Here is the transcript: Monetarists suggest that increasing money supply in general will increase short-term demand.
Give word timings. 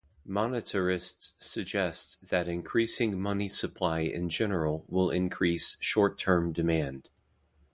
Monetarists 0.27 1.33
suggest 1.37 2.27
that 2.29 2.47
increasing 2.47 3.21
money 3.21 3.47
supply 3.47 3.99
in 3.99 4.29
general 4.29 4.83
will 4.87 5.11
increase 5.11 5.77
short-term 5.79 6.51
demand. 6.51 7.11